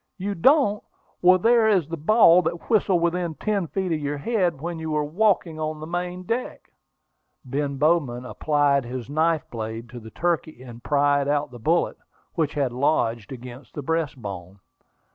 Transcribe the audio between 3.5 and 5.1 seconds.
feet of your head when you were